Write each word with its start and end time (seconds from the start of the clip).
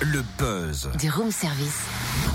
Le 0.00 0.22
buzz. 0.38 0.88
Du 1.00 1.10
room 1.10 1.32
service. 1.32 1.80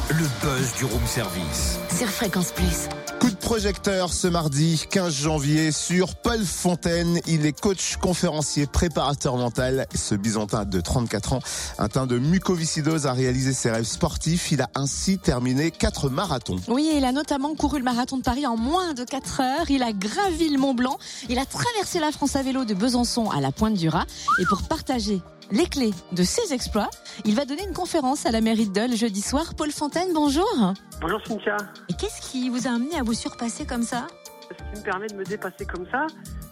Le 0.09 0.25
buzz 0.41 0.73
du 0.77 0.83
room 0.83 1.05
service. 1.05 1.77
Sur 1.97 2.09
Fréquence 2.09 2.51
Plus. 2.51 2.89
Coup 3.21 3.29
de 3.29 3.37
projecteur 3.37 4.11
ce 4.11 4.27
mardi 4.27 4.83
15 4.89 5.13
janvier 5.13 5.71
sur 5.71 6.15
Paul 6.15 6.43
Fontaine. 6.43 7.21
Il 7.25 7.45
est 7.45 7.57
coach, 7.57 7.95
conférencier, 8.01 8.67
préparateur 8.67 9.37
mental. 9.37 9.87
Ce 9.95 10.13
Byzantin 10.13 10.65
de 10.65 10.81
34 10.81 11.33
ans, 11.33 11.39
atteint 11.77 12.05
de 12.05 12.19
mucoviscidose, 12.19 13.07
a 13.07 13.13
réalisé 13.13 13.53
ses 13.53 13.71
rêves 13.71 13.85
sportifs. 13.85 14.51
Il 14.51 14.61
a 14.61 14.69
ainsi 14.75 15.17
terminé 15.17 15.71
quatre 15.71 16.09
marathons. 16.09 16.59
Oui, 16.67 16.91
il 16.93 17.05
a 17.05 17.13
notamment 17.13 17.55
couru 17.55 17.77
le 17.77 17.85
marathon 17.85 18.17
de 18.17 18.23
Paris 18.23 18.45
en 18.45 18.57
moins 18.57 18.93
de 18.93 19.05
4 19.05 19.39
heures. 19.39 19.71
Il 19.71 19.83
a 19.83 19.93
gravi 19.93 20.49
le 20.49 20.59
Mont 20.59 20.73
Blanc. 20.73 20.97
Il 21.29 21.39
a 21.39 21.45
traversé 21.45 22.01
la 22.01 22.11
France 22.11 22.35
à 22.35 22.43
vélo 22.43 22.65
de 22.65 22.73
Besançon 22.73 23.29
à 23.29 23.39
la 23.39 23.53
Pointe 23.53 23.75
du 23.75 23.87
Raz. 23.87 24.03
Et 24.41 24.45
pour 24.49 24.63
partager 24.63 25.21
les 25.51 25.65
clés 25.65 25.93
de 26.11 26.23
ses 26.23 26.53
exploits, 26.53 26.89
il 27.25 27.35
va 27.35 27.45
donner 27.45 27.63
une 27.63 27.73
conférence 27.73 28.25
à 28.25 28.31
la 28.31 28.41
mairie 28.41 28.67
de 28.67 28.73
Dole 28.73 28.95
jeudi 28.95 29.21
soir. 29.21 29.55
Paul 29.55 29.71
Fontaine, 29.71 30.13
bonjour. 30.13 30.73
Bonjour 31.01 31.19
Cynthia. 31.25 31.57
Et 31.89 31.93
qu'est-ce 31.93 32.21
qui 32.21 32.49
vous 32.49 32.67
a 32.67 32.71
amené 32.71 32.95
à 32.97 33.03
vous 33.03 33.13
surpasser 33.13 33.65
comme 33.65 33.83
ça? 33.83 34.07
Ce 34.49 34.73
qui 34.73 34.79
me 34.79 34.83
permet 34.83 35.07
de 35.07 35.15
me 35.15 35.23
dépasser 35.23 35.65
comme 35.65 35.85
ça, 35.91 36.07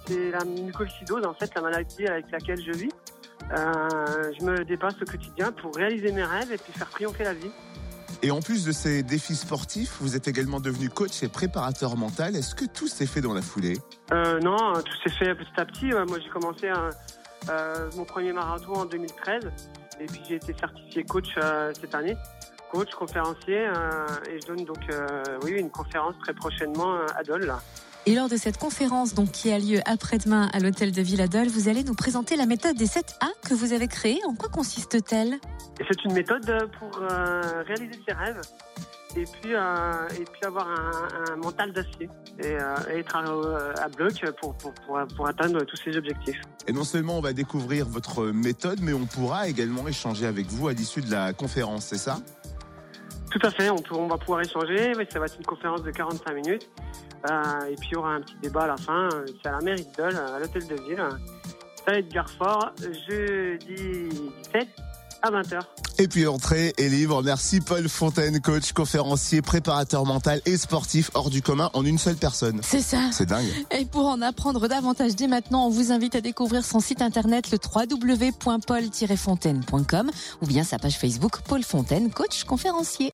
c'est 0.08 0.32
la 0.32 0.44
mucoviscidose, 0.44 1.26
en 1.26 1.34
fait, 1.34 1.52
la 1.56 1.62
maladie 1.62 2.08
avec 2.08 2.26
laquelle 2.32 2.62
je 2.62 2.72
vis. 2.72 2.90
Euh, 3.58 4.32
je 4.40 4.46
me 4.46 4.64
dépasse 4.64 4.96
au 5.02 5.06
quotidien 5.06 5.52
pour 5.52 5.76
réaliser 5.76 6.12
mes 6.12 6.24
rêves 6.24 6.52
et 6.52 6.58
puis 6.58 6.74
faire 6.74 6.90
triompher 6.90 7.24
la 7.24 7.34
vie. 7.34 7.52
Et 8.24 8.30
en 8.30 8.40
plus 8.40 8.66
de 8.66 8.72
ces 8.72 9.04
défis 9.04 9.36
sportifs, 9.36 9.98
vous 10.00 10.16
êtes 10.16 10.28
également 10.28 10.60
devenu 10.60 10.90
coach 10.90 11.24
et 11.24 11.28
préparateur 11.28 11.98
mental. 11.98 12.36
Est-ce 12.36 12.54
que 12.54 12.66
tout 12.66 12.88
s'est 12.88 13.08
fait 13.08 13.22
dans 13.22 13.34
la 13.34 13.42
foulée? 13.42 13.78
Euh, 14.12 14.40
non, 14.40 14.74
tout 14.74 14.98
s'est 15.04 15.16
fait 15.18 15.34
petit 15.34 15.60
à 15.60 15.66
petit. 15.66 15.86
Moi, 15.86 16.20
j'ai 16.24 16.30
commencé 16.30 16.68
euh, 16.68 16.92
mon 17.96 18.06
premier 18.06 18.34
marathon 18.34 18.74
en 18.74 18.86
2013 18.86 19.52
et 20.02 20.06
puis 20.06 20.22
j'ai 20.28 20.36
été 20.36 20.54
certifié 20.54 21.04
coach 21.04 21.28
euh, 21.38 21.72
cette 21.80 21.94
année. 21.96 22.18
Coach, 22.72 22.90
conférencier 22.92 23.68
euh, 23.68 24.06
et 24.30 24.40
je 24.40 24.48
donne 24.48 24.64
donc 24.64 24.80
euh, 24.90 25.38
oui 25.44 25.52
une 25.52 25.70
conférence 25.70 26.16
très 26.24 26.34
prochainement 26.34 26.96
euh, 26.96 27.06
à 27.18 27.24
Dole. 27.24 27.46
là. 27.46 27.60
Et 28.08 28.16
lors 28.16 28.30
de 28.30 28.38
cette 28.38 28.58
conférence 28.58 29.14
donc 29.14 29.32
qui 29.32 29.52
a 29.52 29.60
lieu 29.60 29.80
après-demain 29.86 30.50
à 30.54 30.60
l'hôtel 30.60 30.92
de 30.92 31.02
Ville 31.02 31.22
à 31.22 31.28
Dole, 31.28 31.50
vous 31.50 31.70
allez 31.70 31.84
nous 31.84 31.94
présenter 31.94 32.36
la 32.36 32.48
méthode 32.48 32.76
des 32.76 32.88
7 32.88 33.18
A 33.22 33.28
que 33.48 33.54
vous 33.54 33.74
avez 33.74 33.88
créée. 33.88 34.20
En 34.28 34.34
quoi 34.34 34.50
consiste-t-elle? 34.50 35.34
Et 35.80 35.86
c'est 35.88 36.04
une 36.06 36.14
méthode 36.14 36.50
euh, 36.50 36.66
pour 36.80 37.00
euh, 37.00 37.42
réaliser 37.68 38.00
ses 38.08 38.14
rêves 38.14 38.42
et 39.16 39.24
puis, 39.26 39.54
euh, 39.54 40.08
et 40.20 40.24
puis 40.24 40.46
avoir 40.46 40.68
un, 40.68 41.34
un 41.34 41.36
mental 41.36 41.74
d'acier 41.74 42.10
et, 42.40 42.48
euh, 42.48 42.76
être 42.90 43.16
à, 43.16 43.24
euh, 43.28 43.74
à 43.82 43.90
bloc 43.90 44.14
pour, 44.40 44.56
pour, 44.56 44.74
pour, 44.74 45.00
pour 45.16 45.28
atteindre 45.28 45.64
tous 45.66 45.78
ses 45.78 45.98
objectifs. 45.98 46.42
Et 46.68 46.72
non 46.74 46.84
seulement 46.84 47.18
on 47.18 47.22
va 47.22 47.34
découvrir 47.34 47.88
votre 47.88 48.26
méthode, 48.28 48.80
mais 48.82 48.94
on 48.94 49.06
pourra 49.06 49.48
également 49.48 49.88
échanger 49.88 50.26
avec 50.26 50.48
vous 50.48 50.68
à 50.68 50.74
l'issue 50.74 51.02
de 51.02 51.12
la 51.12 51.34
conférence, 51.34 51.86
c'est 51.86 51.98
ça? 51.98 52.18
Tout 53.32 53.40
à 53.44 53.52
fait, 53.52 53.70
on, 53.70 53.78
peut, 53.78 53.96
on 53.96 54.08
va 54.08 54.18
pouvoir 54.18 54.42
échanger, 54.42 54.94
oui, 54.98 55.06
ça 55.12 55.20
va 55.20 55.26
être 55.26 55.38
une 55.38 55.46
conférence 55.46 55.84
de 55.84 55.92
45 55.92 56.34
minutes 56.34 56.70
Euh, 57.30 57.70
et 57.70 57.76
puis 57.76 57.90
il 57.92 57.94
y 57.94 57.98
aura 57.98 58.16
un 58.16 58.22
petit 58.22 58.36
débat 58.42 58.64
à 58.64 58.68
la 58.68 58.78
fin, 58.78 59.08
c'est 59.44 59.48
à 59.48 59.52
la 59.52 59.60
mairie 59.60 59.86
de 59.86 59.96
Dole, 59.96 60.16
à 60.18 60.40
l'hôtel 60.40 60.66
de 60.68 60.76
ville. 60.76 61.04
Ça 61.76 61.92
va 61.92 61.98
être 62.00 62.10
Garfort, 62.10 62.72
jeudi 63.08 64.10
17 64.54 64.68
à 65.22 65.32
20h. 65.32 65.62
Et 65.98 66.08
puis 66.08 66.24
l'entrée 66.24 66.74
est 66.78 66.88
libre. 66.90 67.22
Merci 67.24 67.60
Paul 67.62 67.90
Fontaine, 67.90 68.40
coach, 68.42 68.74
conférencier, 68.74 69.42
préparateur 69.42 70.06
mental 70.06 70.42
et 70.46 70.58
sportif 70.58 71.10
hors 71.14 71.30
du 71.30 71.42
commun 71.42 71.70
en 71.74 71.86
une 71.86 71.98
seule 71.98 72.16
personne. 72.16 72.60
C'est 72.64 72.82
ça. 72.82 73.10
C'est 73.12 73.28
dingue. 73.28 73.48
Et 73.72 73.86
pour 73.86 74.08
en 74.08 74.22
apprendre 74.22 74.68
davantage 74.68 75.16
dès 75.16 75.28
maintenant, 75.28 75.68
on 75.68 75.70
vous 75.70 75.92
invite 75.92 76.16
à 76.16 76.22
découvrir 76.22 76.64
son 76.64 76.80
site 76.80 77.02
internet 77.02 77.52
le 77.52 77.58
www.paul-fontaine.com 77.58 80.12
ou 80.42 80.46
bien 80.46 80.64
sa 80.64 80.80
page 80.80 80.98
Facebook 80.98 81.42
Paul 81.48 81.64
Fontaine, 81.64 82.10
coach 82.12 82.46
conférencier. 82.46 83.10